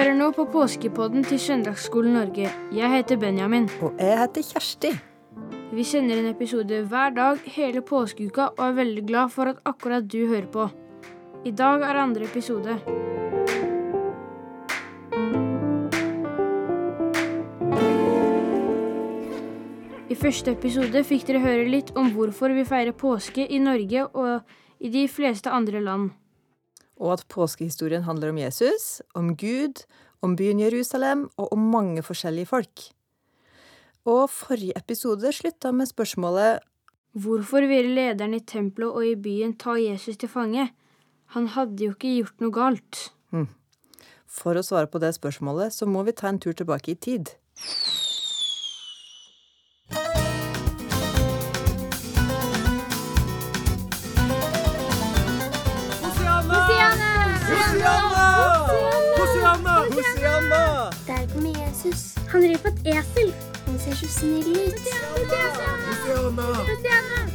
[0.00, 2.48] Hører nå på påskepodden til Søndagsskolen Norge.
[2.72, 3.66] Jeg heter Benjamin.
[3.84, 4.92] Og jeg heter Kjersti.
[5.76, 10.06] Vi sender en episode hver dag hele påskeuka og er veldig glad for at akkurat
[10.08, 10.64] du hører på.
[11.44, 12.78] I dag er andre episode.
[20.08, 24.80] I første episode fikk dere høre litt om hvorfor vi feirer påske i Norge og
[24.80, 26.08] i de fleste andre land.
[27.00, 29.84] Og at påskehistorien handler om Jesus, om Gud,
[30.20, 32.90] om byen Jerusalem og om mange forskjellige folk.
[34.08, 36.60] Og forrige episode slutta med spørsmålet
[37.10, 40.68] Hvorfor ville lederen i tempelet og i byen ta Jesus til fange?
[41.34, 43.00] Han hadde jo ikke gjort noe galt.
[44.30, 47.32] For å svare på det spørsmålet, så må vi ta en tur tilbake i tid.
[61.90, 62.14] Jesus.
[62.28, 63.32] Han rir på et esel.
[63.66, 64.78] Han ser så snill ut.
[65.86, 67.26] Hosianna!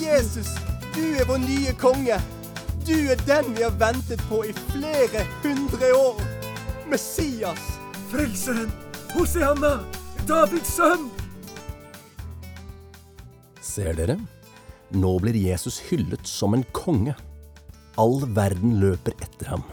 [0.00, 0.48] Jesus,
[0.94, 2.18] du er vår nye konge.
[2.86, 6.22] Du er den vi har ventet på i flere hundre år.
[6.90, 7.78] Messias.
[8.10, 8.70] Frelseren!
[9.14, 9.78] Hosianna!
[10.28, 11.10] Davids sønn!
[13.62, 14.18] Ser dere?
[14.92, 17.14] Nå blir Jesus hyllet som en konge.
[18.00, 19.64] All verden løper etter ham.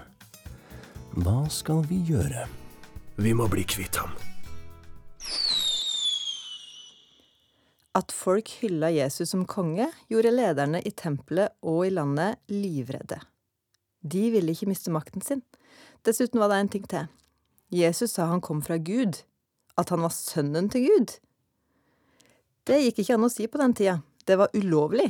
[1.20, 2.48] Hva skal vi gjøre?
[3.20, 4.14] Vi må bli kvitt ham.
[7.98, 13.18] At folk hylla Jesus som konge, gjorde lederne i tempelet og i landet livredde.
[14.00, 15.42] De ville ikke miste makten sin.
[16.08, 17.10] Dessuten var det en ting til.
[17.76, 19.20] Jesus sa han kom fra Gud.
[19.76, 21.18] At han var sønnen til Gud.
[22.64, 23.98] Det gikk ikke an å si på den tida.
[24.24, 25.10] Det var ulovlig.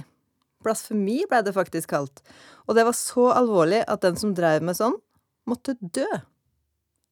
[0.65, 2.25] Blasfemi ble det faktisk kalt.
[2.65, 4.97] Og det var så alvorlig at den som drev med sånn,
[5.45, 6.09] måtte dø.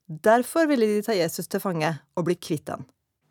[0.07, 2.85] Derfor ville de ta Jesus til fange og bli kvitt han.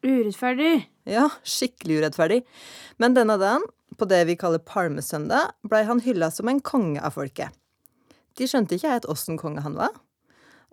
[0.04, 0.84] Urettferdig.
[1.08, 2.42] Ja, skikkelig urettferdig.
[3.00, 3.64] Men denne dagen,
[3.96, 7.54] på det vi kaller palmesøndag, blei han hylla som en konge av folket.
[8.36, 9.94] De skjønte ikke helt åssen konge han var,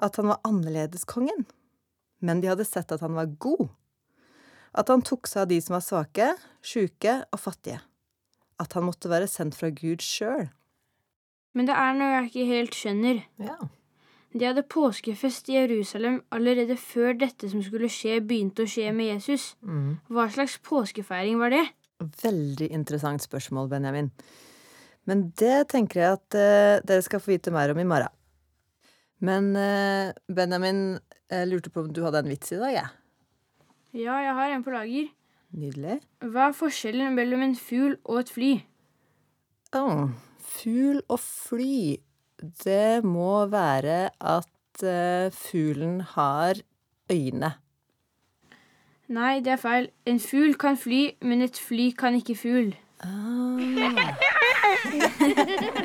[0.04, 1.46] at han var annerledeskongen.
[2.24, 3.70] Men de hadde sett at han var god.
[4.76, 6.28] At han tok seg av de som var svake,
[6.66, 7.80] sjuke og fattige.
[8.60, 10.50] At han måtte være sendt fra Gud sjøl.
[11.54, 13.24] Men det er noe jeg ikke helt skjønner.
[13.40, 13.58] Ja.
[14.34, 19.12] De hadde påskefest i Jerusalem allerede før dette som skulle skje, begynte å skje med
[19.12, 19.52] Jesus.
[20.10, 21.64] Hva slags påskefeiring var det?
[22.24, 24.10] Veldig interessant spørsmål, Benjamin.
[25.06, 28.12] Men det tenker jeg at eh, dere skal få vite mer om i morgen.
[29.24, 30.98] Men eh, Benjamin,
[31.32, 32.90] jeg lurte på om du hadde en vits i dag, jeg.
[33.94, 35.12] Ja, jeg har en på lager.
[35.54, 36.00] Nydelig.
[36.26, 38.52] Hva er forskjellen mellom en fugl og et fly?
[39.78, 39.84] Å,
[40.58, 42.00] fugl og fly.
[42.44, 46.60] Det må være at eh, fuglen har
[47.12, 47.54] øyne.
[49.08, 49.90] Nei, det er feil.
[50.06, 52.76] En fugl kan fly, men et fly kan ikke fugl.
[53.04, 53.10] Ah.